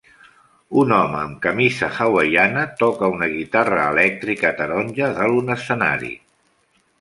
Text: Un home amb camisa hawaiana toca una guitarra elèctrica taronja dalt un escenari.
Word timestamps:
Un 0.83 0.93
home 0.99 1.17
amb 1.17 1.35
camisa 1.43 1.89
hawaiana 1.97 2.63
toca 2.79 3.11
una 3.17 3.29
guitarra 3.35 3.85
elèctrica 3.97 4.53
taronja 4.63 5.11
dalt 5.21 5.39
un 5.43 5.57
escenari. 5.59 6.13